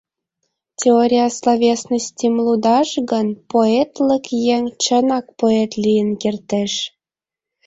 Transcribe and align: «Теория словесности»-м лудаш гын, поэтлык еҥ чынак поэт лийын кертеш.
«Теория 0.79 1.27
словесности»-м 1.39 2.35
лудаш 2.45 2.89
гын, 3.11 3.27
поэтлык 3.51 4.25
еҥ 4.55 4.63
чынак 4.83 5.25
поэт 5.39 5.71
лийын 5.83 6.09
кертеш. 6.21 6.73